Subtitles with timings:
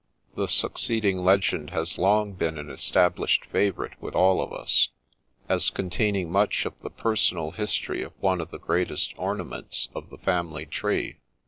[0.21, 4.89] * The succeeding Legend has long been an established favourite with all of us,
[5.47, 10.17] as containing much of the personal history of one of the greatest ornaments of the
[10.17, 11.19] family tree.